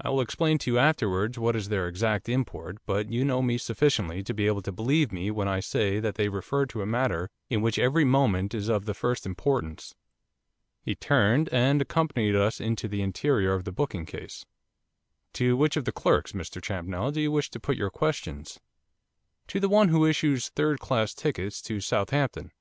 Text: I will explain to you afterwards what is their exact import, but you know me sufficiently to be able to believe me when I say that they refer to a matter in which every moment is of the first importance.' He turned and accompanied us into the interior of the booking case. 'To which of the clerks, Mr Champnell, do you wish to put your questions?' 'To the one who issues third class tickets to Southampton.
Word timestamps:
I 0.00 0.08
will 0.08 0.22
explain 0.22 0.56
to 0.60 0.70
you 0.70 0.78
afterwards 0.78 1.36
what 1.38 1.54
is 1.54 1.68
their 1.68 1.88
exact 1.88 2.26
import, 2.26 2.78
but 2.86 3.10
you 3.10 3.22
know 3.22 3.42
me 3.42 3.58
sufficiently 3.58 4.22
to 4.22 4.32
be 4.32 4.46
able 4.46 4.62
to 4.62 4.72
believe 4.72 5.12
me 5.12 5.30
when 5.30 5.46
I 5.46 5.60
say 5.60 6.00
that 6.00 6.14
they 6.14 6.30
refer 6.30 6.64
to 6.64 6.80
a 6.80 6.86
matter 6.86 7.28
in 7.50 7.60
which 7.60 7.78
every 7.78 8.06
moment 8.06 8.54
is 8.54 8.70
of 8.70 8.86
the 8.86 8.94
first 8.94 9.26
importance.' 9.26 9.94
He 10.80 10.94
turned 10.94 11.50
and 11.52 11.82
accompanied 11.82 12.34
us 12.34 12.62
into 12.62 12.88
the 12.88 13.02
interior 13.02 13.52
of 13.52 13.64
the 13.64 13.70
booking 13.72 14.06
case. 14.06 14.46
'To 15.34 15.54
which 15.54 15.76
of 15.76 15.84
the 15.84 15.92
clerks, 15.92 16.32
Mr 16.32 16.62
Champnell, 16.62 17.12
do 17.12 17.20
you 17.20 17.30
wish 17.30 17.50
to 17.50 17.60
put 17.60 17.76
your 17.76 17.90
questions?' 17.90 18.58
'To 19.48 19.60
the 19.60 19.68
one 19.68 19.88
who 19.90 20.06
issues 20.06 20.48
third 20.48 20.78
class 20.80 21.12
tickets 21.12 21.60
to 21.60 21.82
Southampton. 21.82 22.52